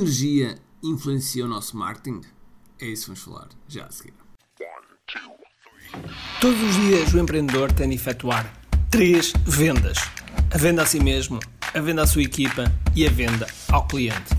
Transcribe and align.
energia 0.00 0.56
influencia 0.82 1.44
o 1.44 1.48
nosso 1.48 1.76
marketing? 1.76 2.22
É 2.80 2.86
isso 2.86 3.02
que 3.02 3.08
vamos 3.08 3.20
falar 3.20 3.48
já 3.68 3.84
a 3.84 3.90
seguir. 3.90 4.14
Todos 6.40 6.62
os 6.62 6.74
dias 6.76 7.12
o 7.12 7.18
empreendedor 7.18 7.70
tem 7.72 7.90
de 7.90 7.96
efetuar 7.96 8.50
três 8.88 9.32
vendas: 9.44 9.98
a 10.50 10.56
venda 10.56 10.82
a 10.82 10.86
si 10.86 11.00
mesmo, 11.00 11.38
a 11.74 11.80
venda 11.80 12.02
à 12.02 12.06
sua 12.06 12.22
equipa 12.22 12.72
e 12.94 13.06
a 13.06 13.10
venda 13.10 13.46
ao 13.70 13.86
cliente. 13.86 14.34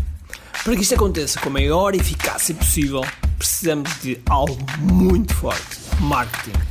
Para 0.63 0.75
que 0.75 0.81
isto 0.81 0.95
aconteça 0.95 1.39
com 1.39 1.49
a 1.49 1.53
maior 1.53 1.93
eficácia 1.93 2.55
possível, 2.55 3.01
precisamos 3.37 4.01
de 4.01 4.19
algo 4.27 4.57
muito 4.79 5.35
forte: 5.35 5.77
marketing. 5.99 6.70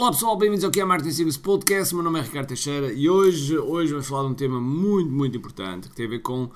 Olá 0.00 0.12
pessoal, 0.12 0.34
bem-vindos 0.34 0.64
ao 0.64 0.70
que 0.70 0.80
é 0.80 0.84
Martin 0.84 1.10
Sigos 1.10 1.36
Podcast. 1.36 1.94
Meu 1.94 2.02
nome 2.02 2.18
é 2.18 2.22
Ricardo 2.22 2.48
Teixeira 2.48 2.90
e 2.90 3.06
hoje, 3.10 3.58
hoje 3.58 3.92
vamos 3.92 4.08
falar 4.08 4.22
de 4.22 4.32
um 4.32 4.34
tema 4.34 4.58
muito, 4.58 5.10
muito 5.10 5.36
importante 5.36 5.90
que 5.90 5.94
tem 5.94 6.06
a 6.06 6.08
ver 6.08 6.20
com 6.20 6.48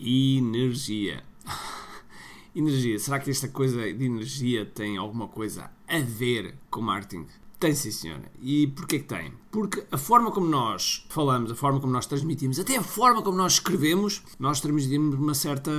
energia. 0.00 1.22
energia. 2.56 2.98
Será 2.98 3.18
que 3.18 3.30
esta 3.30 3.46
coisa 3.48 3.92
de 3.92 4.02
energia 4.06 4.64
tem 4.64 4.96
alguma 4.96 5.28
coisa 5.28 5.70
a 5.86 5.98
ver 5.98 6.54
com 6.70 6.80
marketing? 6.80 7.26
Tem 7.60 7.74
sim, 7.74 7.90
senhora. 7.90 8.32
E 8.40 8.68
porquê 8.68 9.00
que 9.00 9.04
tem? 9.04 9.34
Porque 9.50 9.84
a 9.92 9.98
forma 9.98 10.30
como 10.30 10.46
nós 10.46 11.04
falamos, 11.10 11.52
a 11.52 11.54
forma 11.54 11.78
como 11.78 11.92
nós 11.92 12.06
transmitimos, 12.06 12.58
até 12.58 12.78
a 12.78 12.82
forma 12.82 13.20
como 13.20 13.36
nós 13.36 13.52
escrevemos, 13.52 14.22
nós 14.38 14.62
transmitimos 14.62 15.18
uma 15.18 15.34
certa. 15.34 15.70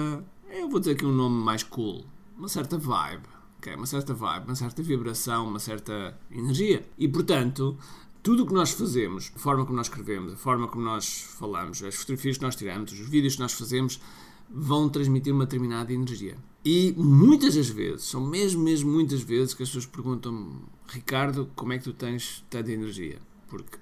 Eu 0.48 0.70
vou 0.70 0.80
dizer 0.80 0.92
aqui 0.92 1.08
um 1.08 1.12
nome 1.12 1.44
mais 1.44 1.64
cool. 1.64 2.06
Uma 2.38 2.48
certa 2.48 2.78
vibe. 2.78 3.23
Okay? 3.64 3.75
Uma 3.75 3.86
certa 3.86 4.14
vibe, 4.14 4.45
uma 4.45 4.56
certa 4.56 4.83
vibração, 4.83 5.47
uma 5.47 5.59
certa 5.59 6.19
energia. 6.30 6.86
E 6.97 7.08
portanto, 7.08 7.78
tudo 8.22 8.44
o 8.44 8.45
que 8.45 8.53
nós 8.53 8.72
fazemos, 8.72 9.31
a 9.33 9.39
forma 9.39 9.64
como 9.64 9.78
nós 9.78 9.88
escrevemos, 9.88 10.33
a 10.33 10.36
forma 10.36 10.67
como 10.67 10.83
nós 10.83 11.22
falamos, 11.39 11.81
as 11.81 11.95
fotografias 11.95 12.38
que 12.38 12.44
nós 12.44 12.58
tiramos, 12.58 12.92
os 12.92 13.00
vídeos 13.00 13.36
que 13.36 13.42
nós 13.42 13.53
fazemos, 13.53 14.02
vão 14.50 14.89
transmitir 14.89 15.33
uma 15.33 15.45
determinada 15.45 15.94
energia. 15.94 16.36
E 16.66 16.94
muitas 16.97 17.55
das 17.55 17.70
vezes, 17.70 18.03
são 18.03 18.22
mesmo, 18.22 18.61
mesmo 18.61 18.92
muitas 18.92 19.22
vezes 19.22 19.53
que 19.53 19.64
as 19.64 19.70
pessoas 19.70 19.86
perguntam 19.86 20.61
Ricardo, 20.88 21.50
como 21.55 21.72
é 21.73 21.77
que 21.77 21.86
tu 21.86 21.94
tens 21.94 22.45
tanta 22.50 22.72
energia? 22.72 23.20
Porque 23.48 23.77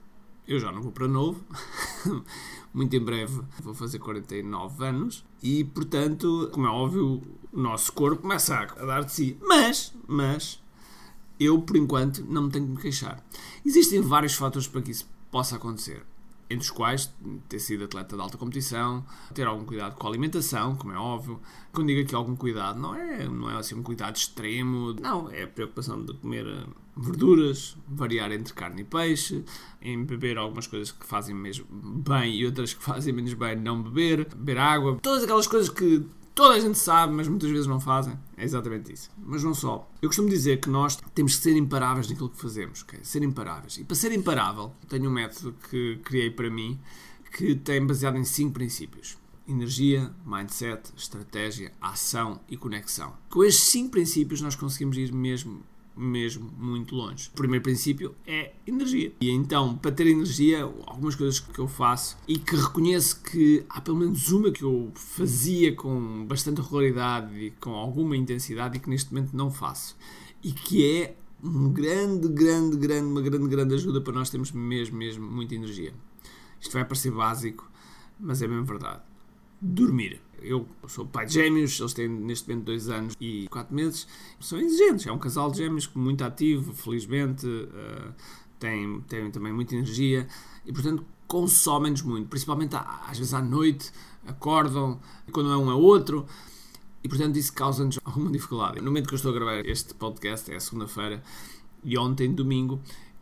eu 0.52 0.59
já 0.59 0.71
não 0.71 0.81
vou 0.81 0.91
para 0.91 1.07
novo, 1.07 1.44
muito 2.73 2.95
em 2.95 2.99
breve 2.99 3.41
vou 3.61 3.73
fazer 3.73 3.99
49 3.99 4.85
anos 4.85 5.25
e, 5.41 5.63
portanto, 5.63 6.49
como 6.52 6.67
é 6.67 6.69
óbvio, 6.69 7.21
o 7.52 7.59
nosso 7.59 7.94
corpo 7.94 8.21
começa 8.21 8.55
a 8.55 8.85
dar 8.85 9.03
de 9.03 9.11
si. 9.11 9.38
Mas, 9.41 9.94
mas, 10.07 10.61
eu, 11.39 11.61
por 11.61 11.77
enquanto, 11.77 12.23
não 12.25 12.44
me 12.44 12.52
tenho 12.52 12.66
que 12.66 12.72
me 12.72 12.81
queixar. 12.81 13.23
Existem 13.66 14.02
vários 14.02 14.33
fatores 14.35 14.67
para 14.67 14.81
que 14.81 14.91
isso 14.91 15.09
possa 15.31 15.55
acontecer 15.55 16.05
entre 16.52 16.66
os 16.66 16.71
quais 16.71 17.13
ter 17.47 17.59
sido 17.59 17.85
atleta 17.85 18.16
de 18.16 18.21
alta 18.21 18.38
competição, 18.38 19.05
ter 19.33 19.47
algum 19.47 19.66
cuidado 19.66 19.95
com 19.95 20.07
a 20.07 20.09
alimentação, 20.09 20.75
como 20.75 20.94
é 20.94 20.97
óbvio. 20.97 21.39
Quando 21.71 21.88
digo 21.88 22.02
aqui 22.02 22.13
algum 22.13 22.35
cuidado, 22.35 22.80
não 22.80 22.95
é, 22.95 23.27
não 23.27 23.49
é 23.49 23.57
assim 23.57 23.75
um 23.75 23.83
cuidado 23.83 24.16
extremo, 24.16 24.94
não, 24.94 25.29
é 25.29 25.44
a 25.44 25.47
preocupação 25.47 26.03
de 26.03 26.13
comer 26.13 26.45
eh, 26.45 26.66
verduras, 26.95 27.77
variar 27.88 28.31
entre 28.31 28.53
carne 28.53 28.81
e 28.81 28.85
peixe, 28.85 29.44
em 29.81 30.03
beber 30.03 30.38
algumas 30.38 30.67
coisas 30.67 30.91
que 30.91 31.05
fazem 31.05 31.33
mesmo 31.33 31.66
bem 31.69 32.35
e 32.35 32.45
outras 32.45 32.73
que 32.73 32.83
fazem 32.83 33.13
menos 33.13 33.33
bem 33.33 33.56
não 33.56 33.81
beber, 33.81 34.25
beber 34.35 34.57
água, 34.57 34.97
todas 35.01 35.23
aquelas 35.23 35.47
coisas 35.47 35.69
que 35.69 36.06
toda 36.35 36.56
a 36.56 36.59
gente 36.59 36.78
sabe, 36.78 37.13
mas 37.13 37.28
muitas 37.28 37.50
vezes 37.50 37.68
não 37.68 37.79
fazem. 37.79 38.18
É 38.41 38.44
exatamente 38.44 38.91
isso. 38.91 39.12
Mas 39.24 39.44
não 39.44 39.53
só. 39.53 39.88
Eu 40.02 40.09
costumo 40.09 40.28
dizer 40.28 40.59
que 40.59 40.68
nós 40.68 40.97
temos 41.13 41.35
que 41.35 41.44
ser 41.44 41.56
imparáveis 41.56 42.09
naquilo 42.09 42.28
que 42.28 42.41
fazemos. 42.41 42.81
Okay? 42.81 43.00
Ser 43.03 43.22
imparáveis. 43.22 43.78
E 43.78 43.84
para 43.84 43.96
ser 43.96 44.12
imparável, 44.12 44.74
tenho 44.90 45.12
um 45.12 45.13
método 45.13 45.56
que 45.69 46.00
criei 46.03 46.31
para 46.31 46.50
mim 46.50 46.80
que 47.38 47.53
tem 47.53 47.85
baseado 47.85 48.18
em 48.18 48.24
cinco 48.24 48.53
princípios. 48.53 49.16
Energia, 49.47 50.12
mindset, 50.25 50.91
estratégia, 50.97 51.72
ação 51.80 52.41
e 52.50 52.57
conexão. 52.57 53.13
Com 53.30 53.44
estes 53.44 53.66
cinco 53.66 53.91
princípios 53.91 54.41
nós 54.41 54.56
conseguimos 54.56 54.97
ir 54.97 55.13
mesmo 55.13 55.62
mesmo 55.96 56.52
muito 56.57 56.96
longe. 56.96 57.29
O 57.34 57.38
primeiro 57.38 57.63
princípio 57.63 58.16
é 58.25 58.53
energia. 58.66 59.13
E 59.22 59.29
então, 59.29 59.78
para 59.78 59.91
ter 59.91 60.07
energia, 60.07 60.63
algumas 60.85 61.16
coisas 61.16 61.40
que 61.40 61.59
eu 61.59 61.68
faço 61.68 62.18
e 62.28 62.38
que 62.38 62.56
reconheço 62.56 63.22
que 63.24 63.63
há 63.69 63.81
pelo 63.81 63.97
menos 63.97 64.31
uma 64.31 64.51
que 64.51 64.63
eu 64.63 64.91
fazia 64.96 65.75
com 65.75 66.25
bastante 66.25 66.62
regularidade 66.62 67.38
e 67.38 67.51
com 67.51 67.72
alguma 67.72 68.16
intensidade 68.16 68.78
e 68.78 68.80
que 68.80 68.90
neste 68.90 69.13
momento 69.13 69.35
não 69.35 69.51
faço. 69.51 69.97
E 70.44 70.51
que 70.51 70.85
é 70.85 71.16
um 71.44 71.69
grande, 71.69 72.28
grande, 72.28 72.78
grande, 72.78 73.06
uma 73.06 73.22
grande, 73.22 73.47
grande 73.47 73.75
ajuda 73.75 74.01
para 74.01 74.13
nós 74.13 74.30
termos 74.30 74.51
mesmo, 74.51 74.97
mesmo 74.97 75.30
muita 75.30 75.56
energia. 75.56 75.94
Isto 76.59 76.74
vai 76.74 76.85
parecer 76.85 77.12
básico, 77.12 77.69
mas 78.19 78.41
é 78.41 78.47
mesmo 78.47 78.66
verdade. 78.66 79.10
Dormir 79.61 80.19
eu 80.41 80.67
sou 80.88 81.05
pai 81.05 81.25
de 81.25 81.33
gêmeos, 81.33 81.79
eles 81.79 81.94
têm 81.94 82.07
neste 82.07 82.49
momento 82.49 82.66
dois 82.66 82.89
anos 82.89 83.16
e 83.19 83.47
quatro 83.49 83.73
meses, 83.73 84.07
são 84.39 84.59
exigentes. 84.59 85.05
É 85.05 85.11
um 85.11 85.19
casal 85.19 85.51
de 85.51 85.59
gêmeos 85.59 85.89
muito 85.94 86.23
ativo, 86.23 86.73
felizmente, 86.73 87.45
uh, 87.45 88.13
têm, 88.59 89.01
têm 89.01 89.31
também 89.31 89.53
muita 89.53 89.75
energia 89.75 90.27
e, 90.66 90.73
portanto, 90.73 91.05
consomem-nos 91.27 92.01
muito, 92.01 92.27
principalmente 92.27 92.75
às 92.75 93.17
vezes 93.17 93.33
à 93.33 93.41
noite, 93.41 93.91
acordam, 94.25 95.00
quando 95.31 95.51
é 95.51 95.57
um 95.57 95.71
é 95.71 95.75
outro. 95.75 96.25
E 97.03 97.09
portanto 97.09 97.35
isso 97.35 97.51
causa-nos 97.53 98.00
alguma 98.05 98.31
dificuldade. 98.31 98.77
No 98.79 98.85
momento 98.85 99.07
que 99.07 99.13
eu 99.13 99.17
estou 99.17 99.31
a 99.31 99.33
gravar 99.33 99.66
este 99.66 99.94
podcast, 99.95 100.51
é 100.51 100.59
segunda-feira, 100.59 101.23
e 101.83 101.97
ontem, 101.97 102.31
domingo, 102.31 102.79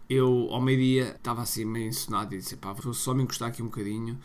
eu 0.10 0.50
ao 0.52 0.62
meio-dia 0.62 1.16
estava 1.16 1.42
assim 1.42 1.64
meio 1.64 1.88
ensonado 1.88 2.34
e 2.34 2.40
disse: 2.40 2.58
pá, 2.58 2.74
vou 2.74 2.94
só 2.94 3.14
me 3.14 3.24
encostar 3.24 3.50
aqui 3.50 3.62
um 3.62 3.68
bocadinho 3.68 4.20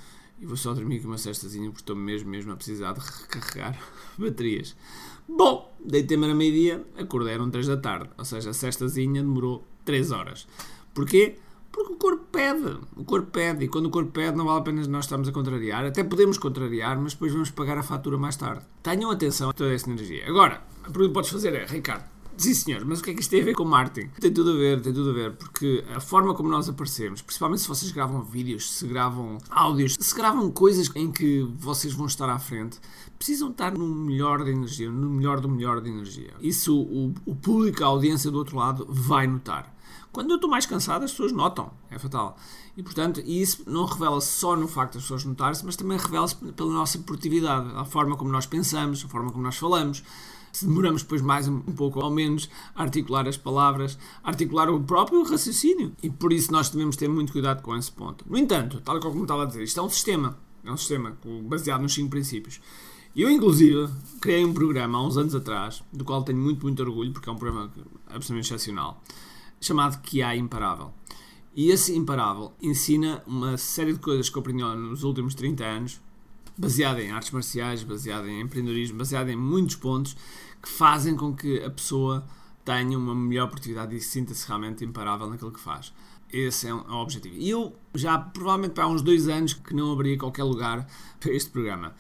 e 0.45 0.47
vou 0.47 0.59
só 0.59 0.75
dormir 0.75 1.01
com 1.01 1.09
uma 1.09 1.17
cestazinha 1.17 1.71
porque 1.71 1.81
estou 1.81 1.97
mesmo, 1.97 2.29
mesmo 2.29 2.53
a 2.53 2.57
precisar 2.57 2.93
de 2.93 3.01
recarregar 3.01 3.81
baterias. 4.19 4.77
Bom, 5.27 5.75
deitei-me 5.83 6.29
na 6.29 6.35
meia-dia, 6.35 6.85
acordei 6.99 7.33
eram 7.33 7.51
3 7.51 7.67
da 7.67 7.79
tarde, 7.79 8.11
ou 8.19 8.25
seja, 8.27 8.51
a 8.51 8.53
cestazinha 8.53 9.23
demorou 9.23 9.67
3 9.87 10.11
horas. 10.13 10.47
Porquê? 10.93 11.39
Porque 11.73 11.95
o 11.95 11.97
corpo 11.97 12.25
pede, 12.31 12.79
o 12.95 13.05
corpo 13.05 13.31
pede, 13.31 13.65
e 13.65 13.69
quando 13.69 13.87
o 13.87 13.91
corpo 13.91 14.13
pede 14.13 14.37
não 14.37 14.45
vale 14.45 14.61
a 14.61 14.63
pena 14.63 14.87
nós 14.87 15.07
estarmos 15.07 15.27
a 15.27 15.33
contrariar, 15.33 15.87
até 15.87 16.05
podemos 16.05 16.37
contrariar, 16.37 17.01
mas 17.01 17.15
depois 17.15 17.33
vamos 17.33 17.51
pagar 17.51 17.79
a 17.79 17.83
fatura 17.83 18.19
mais 18.19 18.37
tarde. 18.37 18.67
Tenham 18.83 19.11
atenção 19.11 19.49
a 19.49 19.53
toda 19.55 19.73
essa 19.73 19.89
energia. 19.91 20.29
Agora, 20.29 20.63
a 20.83 20.91
pergunta 20.91 21.09
que 21.09 21.15
podes 21.15 21.31
fazer 21.31 21.55
é, 21.55 21.65
Ricardo, 21.65 22.05
Sim, 22.37 22.53
senhor, 22.53 22.85
mas 22.85 23.01
o 23.01 23.03
que 23.03 23.11
é 23.11 23.15
que 23.15 23.21
isto 23.21 23.31
tem 23.31 23.43
a 23.43 23.45
ver 23.45 23.55
com 23.55 23.65
marketing? 23.65 24.09
Tem 24.21 24.33
tudo 24.33 24.51
a 24.51 24.55
ver, 24.55 24.81
tem 24.81 24.93
tudo 24.93 25.11
a 25.11 25.13
ver, 25.13 25.37
porque 25.37 25.85
a 25.95 26.01
forma 26.01 26.35
como 26.35 26.49
nós 26.49 26.69
aparecemos, 26.69 27.23
principalmente 27.23 27.63
se 27.63 27.69
vocês 27.69 27.93
gravam 27.93 28.23
vídeos, 28.23 28.71
se 28.73 28.87
gravam 28.87 29.39
áudios, 29.51 29.97
se 29.99 30.15
gravam 30.15 30.51
coisas 30.51 30.91
em 30.97 31.13
que 31.13 31.43
vocês 31.57 31.93
vão 31.93 32.07
estar 32.07 32.29
à 32.29 32.39
frente, 32.39 32.81
precisam 33.17 33.51
estar 33.51 33.73
no 33.73 33.87
melhor 33.87 34.43
da 34.43 34.51
energia, 34.51 34.91
no 34.91 35.09
melhor 35.11 35.41
do 35.41 35.49
melhor 35.49 35.81
da 35.81 35.89
energia. 35.89 36.35
Isso 36.41 36.77
o, 36.77 37.15
o 37.25 37.37
público, 37.37 37.85
a 37.85 37.87
audiência 37.87 38.31
do 38.31 38.39
outro 38.39 38.57
lado, 38.57 38.87
vai 38.89 39.27
notar. 39.27 39.73
Quando 40.11 40.31
eu 40.31 40.37
estou 40.37 40.51
mais 40.51 40.67
cansado, 40.67 41.05
as 41.05 41.11
pessoas 41.11 41.33
notam, 41.33 41.73
é 41.91 41.99
fatal. 41.99 42.37
E 42.77 42.83
portanto, 42.83 43.21
isso 43.21 43.63
não 43.67 43.85
revela-se 43.85 44.29
só 44.39 44.57
no 44.57 44.69
facto 44.69 44.95
das 44.95 45.03
pessoas 45.03 45.25
notarem-se, 45.25 45.65
mas 45.65 45.77
também 45.77 45.99
revela-se 45.99 46.37
pela 46.37 46.73
nossa 46.73 46.99
produtividade, 46.99 47.71
a 47.75 47.85
forma 47.85 48.17
como 48.17 48.31
nós 48.31 48.47
pensamos, 48.47 49.05
a 49.05 49.09
forma 49.09 49.31
como 49.31 49.43
nós 49.43 49.57
falamos 49.57 50.03
se 50.55 50.67
demoramos 50.67 51.03
depois 51.03 51.21
mais 51.21 51.49
um 51.49 51.61
pouco 51.61 52.03
ou 52.03 52.11
menos 52.11 52.49
a 52.75 52.83
articular 52.83 53.27
as 53.27 53.37
palavras, 53.37 53.99
a 54.23 54.29
articular 54.29 54.71
o 54.71 54.81
próprio 54.81 55.25
raciocínio. 55.25 55.93
E 56.03 56.09
por 56.09 56.33
isso 56.33 56.53
nós 56.53 56.71
devemos 56.71 56.97
ter 56.97 57.09
muito 57.09 57.33
cuidado 57.33 57.61
com 57.61 57.77
esse 57.77 57.91
ponto. 57.91 58.25
No 58.29 58.39
entanto, 58.39 58.81
tal 58.81 59.01
como 59.01 59.23
estava 59.23 59.43
a 59.43 59.47
dizer, 59.47 59.65
isto 59.65 59.81
é 59.81 59.83
um 59.83 59.91
sistema. 59.91 60.39
É 60.65 60.71
um 60.71 60.77
sistema 60.77 61.19
baseado 61.43 61.83
nos 61.83 61.93
cinco 61.93 62.11
princípios. 62.11 62.61
Eu, 63.17 63.31
inclusive, 63.31 63.89
criei 64.21 64.45
um 64.45 64.55
programa 64.55 64.99
há 64.99 65.07
uns 65.07 65.17
anos 65.17 65.35
atrás, 65.35 65.83
do 65.93 66.05
qual 66.05 66.23
tenho 66.23 66.39
muito, 66.39 66.63
muito 66.63 66.83
orgulho, 66.83 67.13
porque 67.13 67.29
é 67.29 67.33
um 67.33 67.37
programa 67.37 67.71
absolutamente 68.07 68.47
excepcional, 68.47 69.03
chamado 69.61 70.01
QA 70.03 70.35
Imparável. 70.37 70.93
E 71.55 71.71
esse 71.71 71.95
Imparável 71.95 72.53
ensina 72.61 73.23
uma 73.27 73.57
série 73.57 73.93
de 73.93 74.01
coisas 74.01 74.29
que 74.29 74.37
eu 74.37 74.41
aprendi 74.41 74.63
nos 74.63 75.05
últimos 75.05 75.35
30 75.35 75.65
anos, 75.65 76.01
baseada 76.57 77.03
em 77.03 77.11
artes 77.11 77.31
marciais, 77.31 77.83
baseada 77.83 78.29
em 78.29 78.41
empreendedorismo, 78.41 78.99
baseada 78.99 79.31
em 79.33 79.37
muitos 79.37 79.77
pontos 79.77 80.17
que 80.63 80.69
fazem 80.69 81.17
com 81.17 81.35
que 81.35 81.63
a 81.63 81.71
pessoa 81.71 82.27
tenha 82.65 82.99
uma 82.99 83.15
melhor 83.15 83.49
produtividade 83.49 83.95
e 83.95 84.01
sinta-se 84.01 84.47
realmente 84.49 84.85
imparável 84.85 85.29
naquilo 85.29 85.53
que 85.53 85.61
faz. 85.61 85.93
Esse 86.33 86.69
é, 86.69 86.75
um, 86.75 86.81
é 86.81 86.91
o 86.91 86.97
objetivo. 86.97 87.37
E 87.37 87.51
eu 87.51 87.77
já, 87.95 88.19
provavelmente, 88.19 88.81
há 88.81 88.87
uns 88.87 89.03
dois 89.03 89.29
anos 89.29 89.53
que 89.53 89.75
não 89.75 89.93
abri 89.93 90.17
qualquer 90.17 90.45
lugar 90.45 90.87
para 91.21 91.33
este 91.33 91.51
programa. 91.51 91.95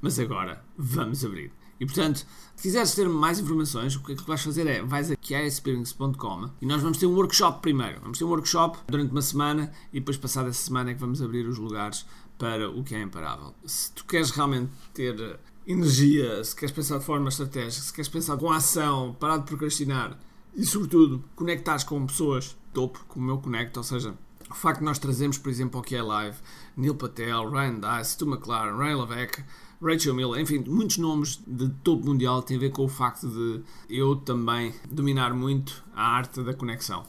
Mas 0.00 0.18
agora, 0.18 0.62
vamos 0.76 1.24
abrir. 1.24 1.52
E 1.80 1.86
portanto, 1.86 2.26
se 2.54 2.62
quiseres 2.62 2.94
ter 2.94 3.08
mais 3.08 3.40
informações, 3.40 3.96
o 3.96 4.02
que, 4.02 4.12
é 4.12 4.14
que 4.14 4.22
vais 4.26 4.42
fazer 4.42 4.66
é 4.66 4.82
vais 4.82 5.10
a 5.10 5.16
kiaexperience.com 5.16 6.50
e 6.60 6.66
nós 6.66 6.82
vamos 6.82 6.98
ter 6.98 7.06
um 7.06 7.14
workshop 7.14 7.62
primeiro. 7.62 8.00
Vamos 8.02 8.18
ter 8.18 8.24
um 8.24 8.28
workshop 8.28 8.78
durante 8.86 9.10
uma 9.10 9.22
semana 9.22 9.72
e 9.90 9.98
depois, 9.98 10.18
passada 10.18 10.50
essa 10.50 10.62
semana, 10.62 10.90
é 10.90 10.94
que 10.94 11.00
vamos 11.00 11.22
abrir 11.22 11.48
os 11.48 11.56
lugares 11.56 12.04
para 12.40 12.70
o 12.70 12.82
que 12.82 12.94
é 12.94 13.02
imparável. 13.02 13.54
Se 13.66 13.92
tu 13.92 14.02
queres 14.06 14.30
realmente 14.30 14.72
ter 14.94 15.38
energia, 15.66 16.42
se 16.42 16.56
queres 16.56 16.74
pensar 16.74 16.98
de 16.98 17.04
forma 17.04 17.28
estratégica, 17.28 17.82
se 17.82 17.92
queres 17.92 18.08
pensar 18.08 18.38
com 18.38 18.50
ação, 18.50 19.14
parar 19.20 19.36
de 19.36 19.44
procrastinar 19.44 20.18
e, 20.56 20.64
sobretudo, 20.64 21.22
conectares 21.36 21.84
com 21.84 22.04
pessoas 22.06 22.56
topo, 22.72 23.04
como 23.06 23.30
eu 23.30 23.38
conecto, 23.38 23.76
ou 23.76 23.84
seja, 23.84 24.14
o 24.50 24.54
facto 24.54 24.78
de 24.78 24.86
nós 24.86 24.98
trazemos, 24.98 25.36
por 25.36 25.50
exemplo, 25.50 25.76
ao 25.76 25.84
que 25.84 25.94
é 25.94 26.02
live, 26.02 26.36
Neil 26.76 26.94
Patel, 26.94 27.50
Ryan 27.50 27.78
Dice, 27.78 28.12
Stu 28.12 28.26
McLaren, 28.26 28.74
Ray 28.74 28.94
Levesque, 28.94 29.44
Rachel 29.82 30.14
Miller, 30.14 30.40
enfim, 30.40 30.64
muitos 30.66 30.96
nomes 30.96 31.40
de 31.46 31.68
topo 31.84 32.06
mundial 32.06 32.42
têm 32.42 32.56
a 32.56 32.60
ver 32.60 32.70
com 32.70 32.84
o 32.84 32.88
facto 32.88 33.28
de 33.28 33.62
eu 33.88 34.16
também 34.16 34.74
dominar 34.90 35.34
muito 35.34 35.84
a 35.94 36.02
arte 36.02 36.42
da 36.42 36.54
conexão. 36.54 37.04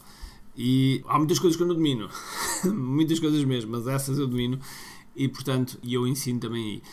E 0.57 1.01
há 1.07 1.17
muitas 1.17 1.39
coisas 1.39 1.55
que 1.55 1.63
eu 1.63 1.67
não 1.67 1.75
domino, 1.75 2.09
muitas 2.65 3.19
coisas 3.19 3.43
mesmo, 3.45 3.71
mas 3.71 3.87
essas 3.87 4.19
eu 4.19 4.27
domino 4.27 4.59
e, 5.15 5.27
portanto, 5.27 5.77
eu 5.83 6.07
ensino 6.07 6.39
também 6.39 6.63
aí. 6.63 6.83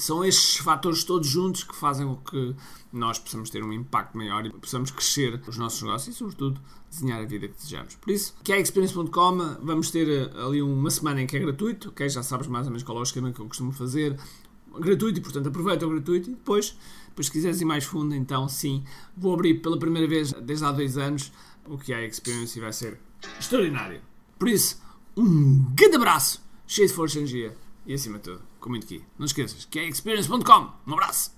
São 0.00 0.24
estes 0.24 0.56
fatores 0.58 1.02
todos 1.04 1.28
juntos 1.28 1.64
que 1.64 1.74
fazem 1.74 2.06
com 2.06 2.16
que 2.16 2.54
nós 2.92 3.18
possamos 3.18 3.50
ter 3.50 3.64
um 3.64 3.72
impacto 3.72 4.16
maior 4.16 4.44
e 4.46 4.50
possamos 4.50 4.90
crescer 4.90 5.40
os 5.46 5.56
nossos 5.56 5.82
negócios 5.82 6.14
e, 6.14 6.18
sobretudo, 6.18 6.60
desenhar 6.90 7.20
a 7.20 7.24
vida 7.24 7.48
que 7.48 7.54
desejamos. 7.54 7.94
Por 7.96 8.10
isso, 8.10 8.34
que 8.42 8.52
é 8.52 8.60
experience.com, 8.60 9.56
vamos 9.62 9.90
ter 9.90 10.08
eh, 10.08 10.30
ali 10.44 10.62
uma 10.62 10.90
semana 10.90 11.22
em 11.22 11.26
que 11.26 11.36
é 11.36 11.40
gratuito, 11.40 11.88
ok? 11.88 12.08
Já 12.08 12.22
sabes 12.22 12.46
mais 12.46 12.66
ou 12.66 12.70
menos 12.70 12.82
qual 12.82 12.98
é 12.98 13.00
o 13.00 13.02
esquema 13.02 13.32
que 13.32 13.40
eu 13.40 13.46
costumo 13.46 13.72
fazer. 13.72 14.18
Gratuito 14.78 15.18
e, 15.18 15.22
portanto, 15.22 15.48
aproveita 15.48 15.86
o 15.86 15.90
gratuito 15.90 16.30
e 16.30 16.34
depois, 16.34 16.76
depois 17.08 17.26
se 17.26 17.32
quiseres 17.32 17.60
ir 17.60 17.64
mais 17.64 17.84
fundo, 17.84 18.14
então 18.14 18.48
sim, 18.48 18.84
vou 19.16 19.34
abrir 19.34 19.54
pela 19.54 19.78
primeira 19.78 20.06
vez 20.06 20.32
desde 20.32 20.64
há 20.64 20.72
dois 20.72 20.98
anos 20.98 21.32
o 21.66 21.76
que 21.76 21.92
é 21.92 22.06
Experience 22.06 22.58
e 22.58 22.62
vai 22.62 22.72
ser 22.72 22.98
extraordinário. 23.38 24.00
Por 24.38 24.48
isso, 24.48 24.80
um 25.16 25.64
grande 25.74 25.96
abraço, 25.96 26.42
cheio 26.66 26.86
de 26.86 26.94
força 26.94 27.16
e 27.16 27.20
energia 27.20 27.56
e 27.88 27.94
acima 27.94 28.18
de 28.18 28.24
tudo, 28.24 28.42
com 28.60 28.68
muito 28.68 28.84
aqui. 28.84 29.02
Não 29.18 29.24
esqueças 29.24 29.64
que 29.64 29.78
é 29.78 29.88
experience.com. 29.88 30.72
Um 30.86 30.92
abraço! 30.92 31.36